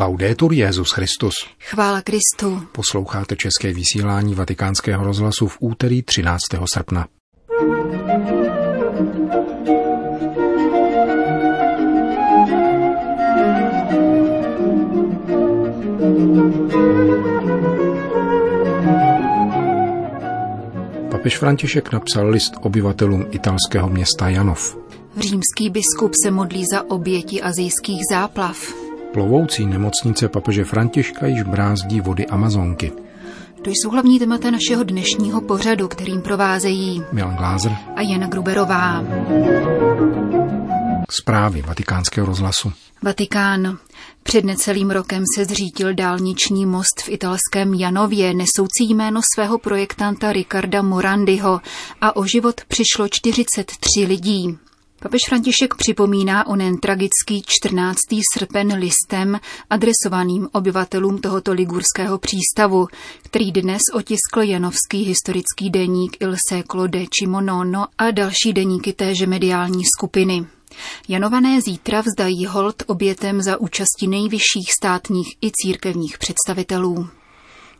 [0.00, 1.34] Laudetur Jezus Christus.
[1.60, 2.62] Chvála Kristu.
[2.72, 6.38] Posloucháte české vysílání Vatikánského rozhlasu v úterý 13.
[6.74, 7.06] srpna.
[21.10, 24.78] Papež František napsal list obyvatelům italského města Janov.
[25.16, 28.87] Římský biskup se modlí za oběti azijských záplav.
[29.12, 32.92] Plovoucí nemocnice papeže Františka již brázdí vody Amazonky.
[33.64, 39.04] To jsou hlavní témata našeho dnešního pořadu, kterým provázejí Milan Glázer a Jana Gruberová.
[41.10, 42.72] Zprávy vatikánského rozhlasu.
[43.02, 43.78] Vatikán.
[44.22, 50.82] Před necelým rokem se zřítil dálniční most v italském Janově, nesoucí jméno svého projektanta Ricarda
[50.82, 51.60] Morandiho
[52.00, 54.58] a o život přišlo 43 lidí.
[55.02, 57.98] Papež František připomíná onen tragický 14.
[58.34, 62.86] srpen listem adresovaným obyvatelům tohoto ligurského přístavu,
[63.22, 69.82] který dnes otiskl janovský historický deník Il Secolo Decimo Nono a další deníky téže mediální
[69.96, 70.46] skupiny.
[71.08, 77.08] Janované zítra vzdají hold obětem za účasti nejvyšších státních i církevních představitelů.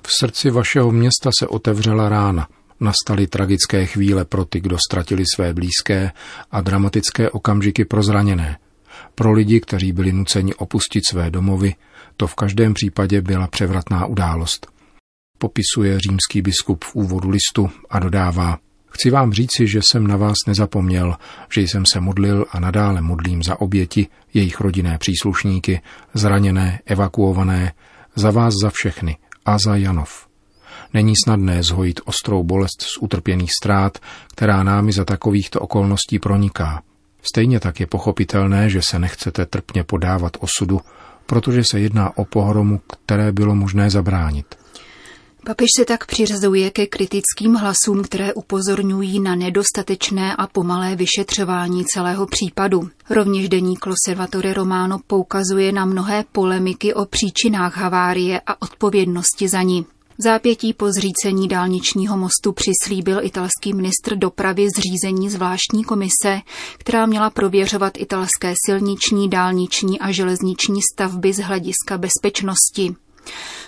[0.02, 2.48] V srdci vašeho města se otevřela rána–
[2.80, 6.12] nastaly tragické chvíle pro ty, kdo ztratili své blízké
[6.50, 8.58] a dramatické okamžiky pro zraněné.
[9.14, 11.74] Pro lidi, kteří byli nuceni opustit své domovy,
[12.16, 14.66] to v každém případě byla převratná událost.
[15.38, 18.58] Popisuje římský biskup v úvodu listu a dodává,
[18.90, 21.16] Chci vám říci, že jsem na vás nezapomněl,
[21.54, 25.80] že jsem se modlil a nadále modlím za oběti, jejich rodinné příslušníky,
[26.14, 27.72] zraněné, evakuované,
[28.14, 30.27] za vás za všechny a za Janov.
[30.94, 33.98] Není snadné zhojit ostrou bolest z utrpěných ztrát,
[34.32, 36.82] která námi za takovýchto okolností proniká.
[37.22, 40.80] Stejně tak je pochopitelné, že se nechcete trpně podávat osudu,
[41.26, 44.46] protože se jedná o pohromu, které bylo možné zabránit.
[45.46, 52.26] Papež se tak přiřazuje ke kritickým hlasům, které upozorňují na nedostatečné a pomalé vyšetřování celého
[52.26, 52.88] případu.
[53.10, 59.86] Rovněž deník Loservatore Romano poukazuje na mnohé polemiky o příčinách havárie a odpovědnosti za ní.
[60.20, 66.40] V zápětí po zřícení dálničního mostu přislíbil italský ministr dopravy zřízení zvláštní komise,
[66.78, 72.94] která měla prověřovat italské silniční, dálniční a železniční stavby z hlediska bezpečnosti.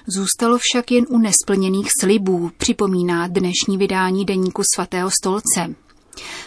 [0.06, 5.75] Zůstalo však jen u nesplněných slibů, připomíná dnešní vydání deníku svatého stolce.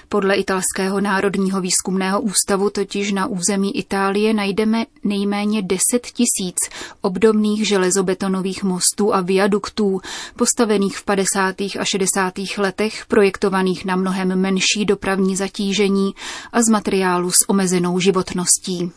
[0.10, 6.56] Podle italského národního výzkumného ústavu totiž na území Itálie najdeme nejméně 10 tisíc
[7.02, 10.02] obdobných železobetonových mostů a viaduktů,
[10.36, 11.56] postavených v 50.
[11.80, 12.34] a 60.
[12.58, 16.14] letech, projektovaných na mnohem menší dopravní zatížení
[16.52, 18.92] a z materiálu s omezenou životností.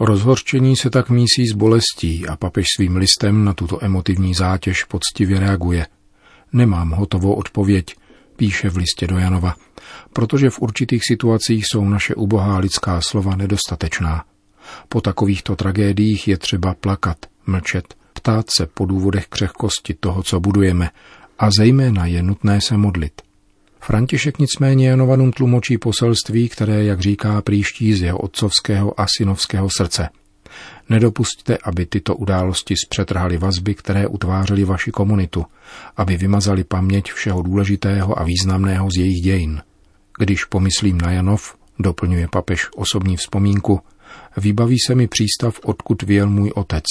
[0.00, 5.40] Rozhorčení se tak mísí s bolestí a papež svým listem na tuto emotivní zátěž poctivě
[5.40, 5.86] reaguje.
[6.52, 7.94] Nemám hotovou odpověď,
[8.42, 9.54] píše v listě do Janova,
[10.12, 14.24] protože v určitých situacích jsou naše ubohá lidská slova nedostatečná.
[14.88, 17.16] Po takovýchto tragédiích je třeba plakat,
[17.46, 20.90] mlčet, ptát se po důvodech křehkosti toho, co budujeme,
[21.38, 23.22] a zejména je nutné se modlit.
[23.80, 30.08] František nicméně Janovanům tlumočí poselství, které, jak říká, příští z jeho otcovského a synovského srdce–
[30.92, 35.44] Nedopustte, aby tyto události zpřetrhaly vazby, které utvářely vaši komunitu,
[35.96, 39.62] aby vymazali paměť všeho důležitého a významného z jejich dějin.
[40.18, 43.80] Když pomyslím na Janov, doplňuje papež osobní vzpomínku,
[44.36, 46.84] vybaví se mi přístav, odkud věl můj otec.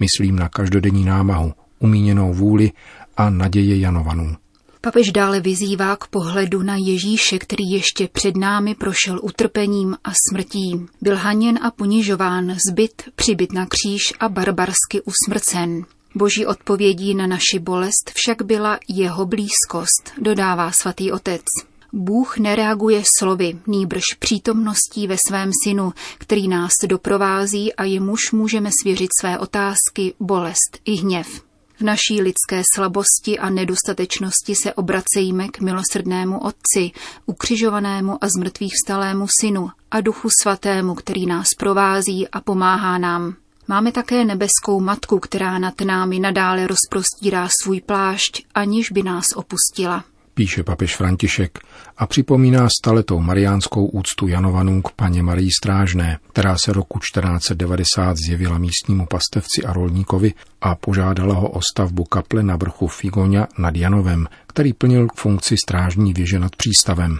[0.00, 2.70] Myslím na každodenní námahu, umíněnou vůli
[3.16, 4.36] a naděje Janovanů.
[4.84, 10.86] Papež dále vyzývá k pohledu na Ježíše, který ještě před námi prošel utrpením a smrtí.
[11.00, 15.84] Byl haněn a ponižován, zbyt, přibyt na kříž a barbarsky usmrcen.
[16.14, 21.42] Boží odpovědí na naši bolest však byla jeho blízkost, dodává svatý otec.
[21.92, 29.10] Bůh nereaguje slovy, nýbrž přítomností ve svém synu, který nás doprovází a jemuž můžeme svěřit
[29.20, 31.51] své otázky, bolest i hněv.
[31.82, 36.90] Naší lidské slabosti a nedostatečnosti se obracejme k milosrdnému Otci,
[37.26, 43.34] ukřižovanému a zmrtvých vstalému Synu a Duchu Svatému, který nás provází a pomáhá nám.
[43.68, 50.04] Máme také nebeskou matku, která nad námi nadále rozprostírá svůj plášť, aniž by nás opustila
[50.34, 51.58] píše papež František
[51.96, 58.58] a připomíná staletou mariánskou úctu Janovanů k paně Marii Strážné, která se roku 1490 zjevila
[58.58, 64.28] místnímu pastevci a rolníkovi a požádala ho o stavbu kaple na vrchu Figoňa nad Janovem,
[64.46, 67.18] který plnil funkci strážní věže nad přístavem.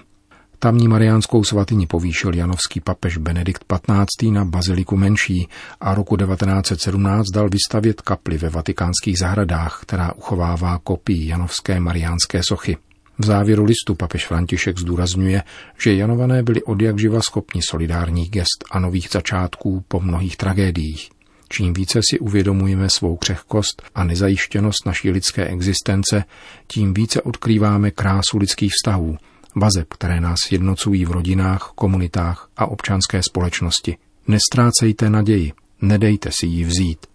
[0.62, 4.30] Tamní mariánskou svatyni povýšil janovský papež Benedikt XV.
[4.30, 5.48] na baziliku menší
[5.80, 12.76] a roku 1917 dal vystavět kapli ve vatikánských zahradách, která uchovává kopii janovské mariánské sochy.
[13.18, 15.42] V závěru listu papež František zdůrazňuje,
[15.78, 21.10] že Janované byli od jak živa schopni solidárních gest a nových začátků po mnohých tragédiích.
[21.48, 26.24] Čím více si uvědomujeme svou křehkost a nezajištěnost naší lidské existence,
[26.66, 29.16] tím více odkrýváme krásu lidských vztahů,
[29.56, 33.96] vazeb, které nás jednocují v rodinách, komunitách a občanské společnosti.
[34.28, 37.06] Nestrácejte naději, nedejte si ji vzít.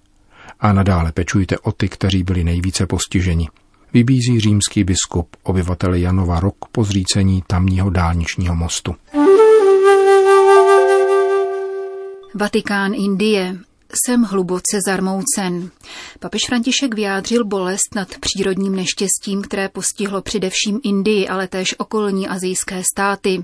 [0.60, 3.48] A nadále pečujte o ty, kteří byli nejvíce postiženi.
[3.94, 8.96] Vybízí římský biskup obyvatele Janova rok po zřícení tamního dálničního mostu.
[12.36, 13.58] Vatikán Indie
[13.94, 15.70] jsem hluboce zarmoucen.
[16.20, 22.84] Papež František vyjádřil bolest nad přírodním neštěstím, které postihlo především Indii, ale též okolní azijské
[22.94, 23.44] státy.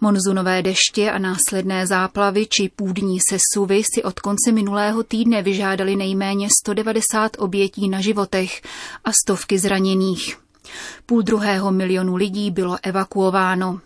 [0.00, 6.48] Monzunové deště a následné záplavy či půdní sesuvy si od konce minulého týdne vyžádali nejméně
[6.64, 8.62] 190 obětí na životech
[9.04, 10.38] a stovky zraněných.
[11.06, 13.80] Půl druhého milionu lidí bylo evakuováno.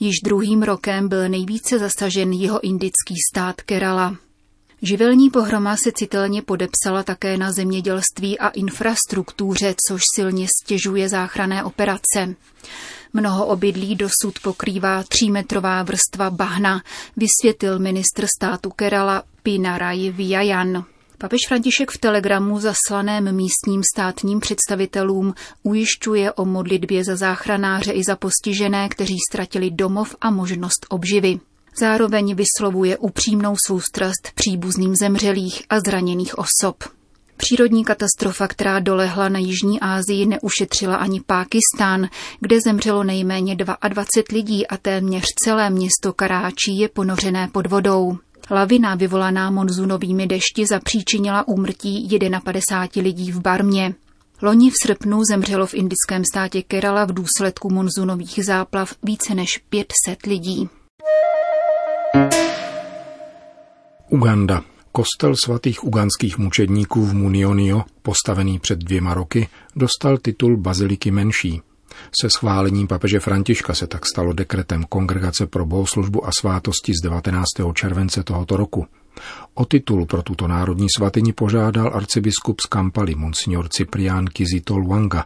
[0.00, 4.16] Již druhým rokem byl nejvíce zasažen jeho indický stát Kerala.
[4.82, 12.34] Živelní pohroma se citelně podepsala také na zemědělství a infrastruktuře, což silně stěžuje záchranné operace.
[13.16, 16.82] Mnoho obydlí dosud pokrývá třímetrová vrstva bahna,
[17.16, 20.84] vysvětlil ministr státu Kerala Pinarayi Vijayan.
[21.18, 28.16] Papež František v telegramu zaslaném místním státním představitelům ujišťuje o modlitbě za záchranáře i za
[28.16, 31.40] postižené, kteří ztratili domov a možnost obživy.
[31.80, 36.84] Zároveň vyslovuje upřímnou soustrast příbuzným zemřelých a zraněných osob.
[37.36, 42.08] Přírodní katastrofa, která dolehla na Jižní Asii, neušetřila ani Pákistán,
[42.40, 48.18] kde zemřelo nejméně 22 lidí a téměř celé město Karáčí je ponořené pod vodou.
[48.50, 52.08] Lavina vyvolaná monzunovými dešti zapříčinila úmrtí
[52.44, 53.94] 51 lidí v Barmě.
[54.42, 60.26] Loni v srpnu zemřelo v indickém státě Kerala v důsledku monzunových záplav více než 500
[60.26, 60.68] lidí.
[64.10, 64.75] Uganda.
[64.96, 71.62] Kostel svatých uganských mučedníků v Munionio, postavený před dvěma roky, dostal titul Baziliky menší.
[72.20, 77.46] Se schválením papeže Františka se tak stalo dekretem Kongregace pro bohoslužbu a svátosti z 19.
[77.74, 78.86] července tohoto roku.
[79.54, 85.24] O titul pro tuto národní svatyni požádal arcibiskup z Kampaly monsignor Ciprián Kizito Luanga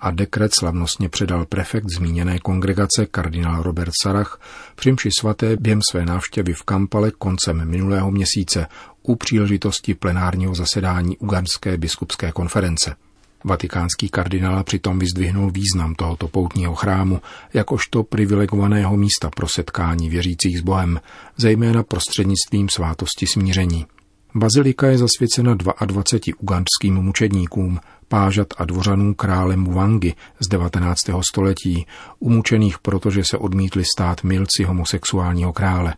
[0.00, 4.40] a dekret slavnostně předal prefekt zmíněné kongregace kardinál Robert Sarach
[4.74, 8.66] přimši svaté během své návštěvy v Kampale koncem minulého měsíce
[9.10, 12.96] u příležitosti plenárního zasedání Uganské biskupské konference.
[13.44, 17.20] Vatikánský kardinál přitom vyzdvihnul význam tohoto poutního chrámu
[17.54, 21.00] jakožto privilegovaného místa pro setkání věřících s Bohem,
[21.36, 23.86] zejména prostřednictvím svátosti smíření.
[24.34, 30.98] Bazilika je zasvěcena 22 ugandským mučedníkům, pážat a dvořanů krále Muvangi z 19.
[31.30, 31.86] století,
[32.18, 35.94] umučených protože se odmítli stát milci homosexuálního krále.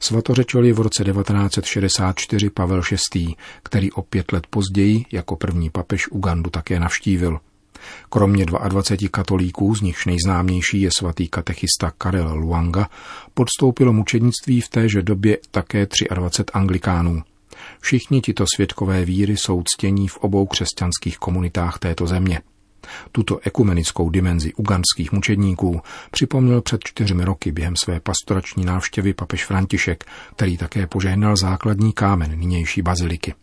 [0.00, 2.82] Svatořečil je v roce 1964 Pavel
[3.14, 7.38] VI., který o pět let později jako první papež Ugandu také navštívil.
[8.10, 12.88] Kromě 22 katolíků, z nichž nejznámější je svatý katechista Karel Luanga,
[13.34, 17.22] podstoupilo mučednictví v téže době také 23 anglikánů.
[17.80, 22.40] Všichni tito svědkové víry jsou ctění v obou křesťanských komunitách této země.
[23.12, 25.80] Tuto ekumenickou dimenzi ugandských mučedníků
[26.10, 30.04] připomněl před čtyřmi roky během své pastorační návštěvy papež František,
[30.36, 33.34] který také požehnal základní kámen nynější baziliky.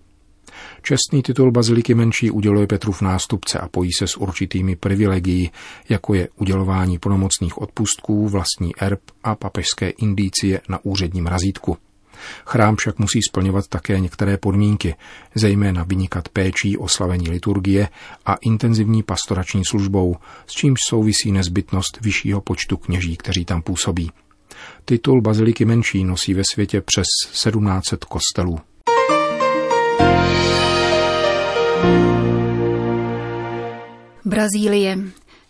[0.82, 5.52] Čestný titul baziliky menší uděluje Petrův nástupce a pojí se s určitými privilegií,
[5.90, 11.78] jako je udělování plnomocných odpustků, vlastní erb a papežské indicie na úředním razítku.
[12.46, 14.96] Chrám však musí splňovat také některé podmínky,
[15.36, 17.88] zejména vynikat péčí o slavení liturgie
[18.26, 20.16] a intenzivní pastorační službou,
[20.48, 24.12] s čímž souvisí nezbytnost vyššího počtu kněží, kteří tam působí.
[24.86, 28.60] Titul baziliky menší nosí ve světě přes 1700 kostelů.
[34.26, 34.98] Brazílie.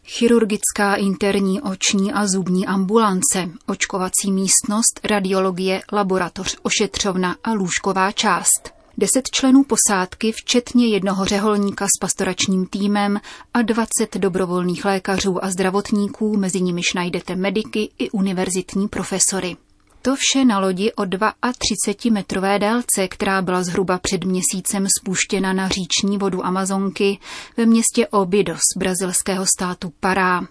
[0.08, 8.74] Chirurgická interní oční a zubní ambulance, očkovací místnost, radiologie, laboratoř, ošetřovna a lůžková část.
[8.98, 13.20] Deset členů posádky, včetně jednoho řeholníka s pastoračním týmem
[13.54, 19.58] a 20 dobrovolných lékařů a zdravotníků, mezi nimiž najdete mediky i univerzitní profesory.
[20.06, 25.70] To vše na lodi o 32 metrové délce, která byla zhruba před měsícem spuštěna na
[25.70, 27.20] říční vodu Amazonky
[27.58, 30.48] ve městě Obidos brazilského státu Pará.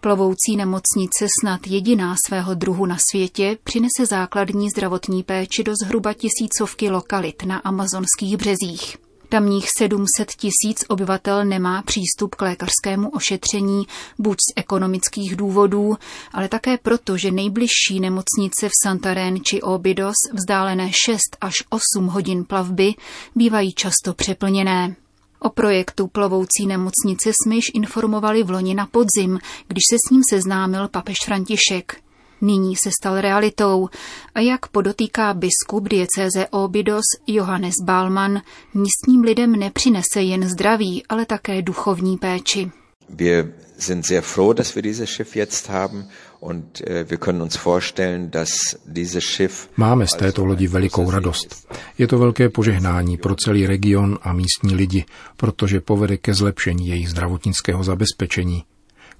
[0.00, 6.90] Plovoucí nemocnice, snad jediná svého druhu na světě, přinese základní zdravotní péči do zhruba tisícovky
[6.90, 9.11] lokalit na amazonských březích.
[9.32, 13.86] Tamních 700 tisíc obyvatel nemá přístup k lékařskému ošetření
[14.18, 15.94] buď z ekonomických důvodů,
[16.32, 22.44] ale také proto, že nejbližší nemocnice v Santarén či Obidos, vzdálené 6 až 8 hodin
[22.44, 22.94] plavby,
[23.34, 24.96] bývají často přeplněné.
[25.38, 30.22] O projektu plovoucí nemocnice jsme již informovali v loni na podzim, když se s ním
[30.30, 32.02] seznámil papež František.
[32.42, 33.88] Nyní se stal realitou
[34.34, 38.42] a jak podotýká biskup diecéze Obidos Johannes Balman,
[38.74, 42.70] místním lidem nepřinese jen zdraví, ale také duchovní péči.
[43.08, 46.04] Wir sind sehr froh, dass wir dieses Schiff jetzt haben
[46.40, 48.50] und äh, wir können uns vorstellen, dass
[48.86, 51.68] dieses Schiff Máme z této lodi velikou radost.
[51.98, 55.04] Je to velké požehnání pro celý region a místní lidi,
[55.36, 58.64] protože povede ke zlepšení jejich zdravotnického zabezpečení.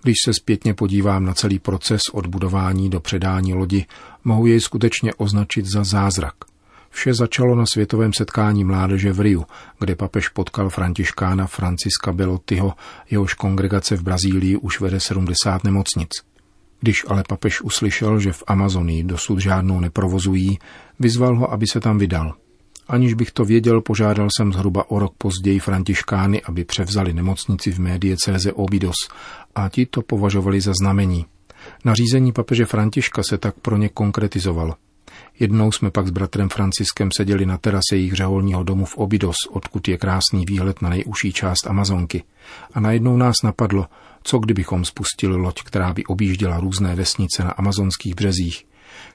[0.03, 3.87] Když se zpětně podívám na celý proces od budování do předání lodi,
[4.25, 6.35] mohu jej skutečně označit za zázrak.
[6.91, 9.47] Vše začalo na světovém setkání mládeže v Riu,
[9.79, 12.75] kde papež potkal františkána Franciska Belottiho,
[13.11, 16.11] jehož kongregace v Brazílii už vede 70 nemocnic.
[16.81, 20.59] Když ale papež uslyšel, že v Amazonii dosud žádnou neprovozují,
[20.99, 22.35] vyzval ho, aby se tam vydal.
[22.89, 27.79] Aniž bych to věděl, požádal jsem zhruba o rok později františkány, aby převzali nemocnici v
[27.79, 28.97] médie CZ Obidos
[29.55, 31.27] a ti to považovali za znamení.
[31.85, 34.75] Nařízení papeže Františka se tak pro ně konkretizovalo.
[35.39, 39.89] Jednou jsme pak s bratrem Franciskem seděli na terase jejich řeholního domu v Obidos, odkud
[39.89, 42.23] je krásný výhled na nejužší část Amazonky.
[42.75, 43.87] A najednou nás napadlo,
[44.23, 48.67] co kdybychom spustili loď, která by objížděla různé vesnice na amazonských březích.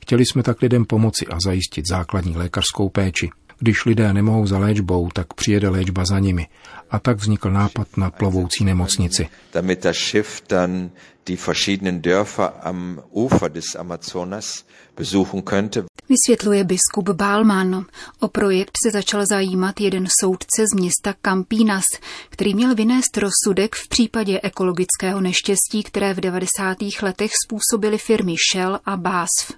[0.01, 3.29] Chtěli jsme tak lidem pomoci a zajistit základní lékařskou péči.
[3.59, 6.47] Když lidé nemohou za léčbou, tak přijede léčba za nimi.
[6.91, 9.29] A tak vznikl nápad na plovoucí nemocnici.
[9.53, 10.89] Damit das Schiff dann
[11.27, 14.65] die verschiedenen Dörfer am Ufer des Amazonas
[14.97, 15.83] besuchen könnte.
[16.09, 17.85] Vysvětluje biskup Bálman.
[18.19, 21.83] O projekt se začal zajímat jeden soudce z města Campinas,
[22.29, 26.77] který měl vynést rozsudek v případě ekologického neštěstí, které v 90.
[27.01, 29.53] letech způsobily firmy Shell a BASF.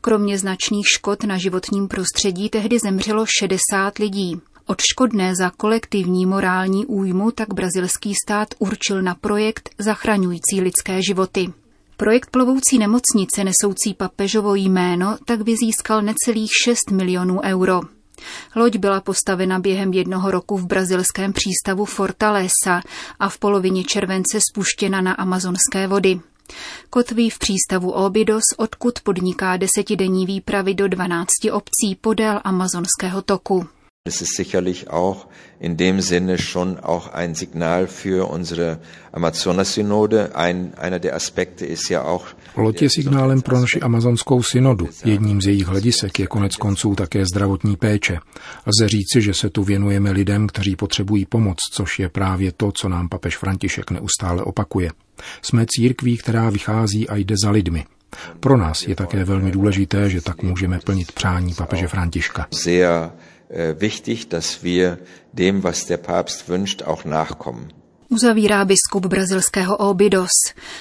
[0.00, 4.40] Kromě značných škod na životním prostředí tehdy zemřelo 60 lidí.
[4.66, 11.52] Odškodné za kolektivní morální újmu tak brazilský stát určil na projekt zachraňující lidské životy.
[11.96, 17.80] Projekt plovoucí nemocnice nesoucí papežovo jméno tak vyzískal necelých 6 milionů euro.
[18.56, 22.82] Loď byla postavena během jednoho roku v brazilském přístavu Fortaleza
[23.18, 26.20] a v polovině července spuštěna na amazonské vody.
[26.90, 33.66] Kotví v přístavu Obidos, odkud podniká desetidenní výpravy do 12 obcí podél amazonského toku.
[34.06, 38.78] Es ist sicherlich auch in dem Sinne schon auch ein Signal für unsere
[39.12, 40.36] Amazonas-Synode.
[40.36, 42.26] Ein, einer der Aspekte ist ja auch...
[42.56, 44.88] Loď je signálem pro naši amazonskou synodu.
[45.04, 48.18] Jedním z jejich hledisek je konec konců také zdravotní péče.
[48.66, 52.88] Lze říci, že se tu věnujeme lidem, kteří potřebují pomoc, což je právě to, co
[52.88, 54.90] nám papež František neustále opakuje.
[55.42, 57.84] Jsme církví, která vychází a jde za lidmi.
[58.40, 62.46] Pro nás je také velmi důležité, že tak můžeme plnit přání papeže Františka.
[62.52, 63.10] Sehr
[63.78, 64.98] wichtig, dass wir
[65.32, 67.72] dem, was der Papst wünscht, auch nachkommen.
[68.10, 70.30] Uzavírá biskup brazilského Obidos.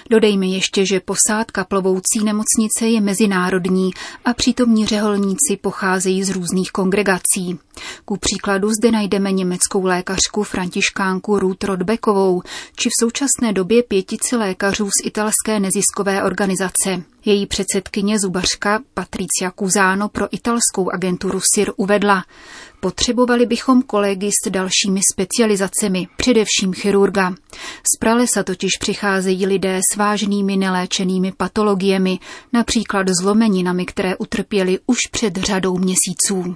[0.10, 3.92] Dodejme ještě, že posádka plovoucí nemocnice je mezinárodní
[4.26, 7.60] a přítomní řeholníci pocházejí z různých kongregací.
[8.06, 12.42] Ku příkladu zde najdeme německou lékařku františkánku Ruth Rodbekovou,
[12.76, 17.04] či v současné době pětici lékařů z italské neziskové organizace.
[17.26, 22.24] Její předsedkyně zubařka Patricia Cusano pro italskou agenturu SIR uvedla,
[22.80, 27.34] potřebovali bychom kolegy s dalšími specializacemi, především chirurga.
[27.96, 32.20] Z pralesa totiž přicházejí lidé s vážnými neléčenými patologiemi,
[32.54, 36.56] například zlomeninami, které utrpěli už před řadou měsíců.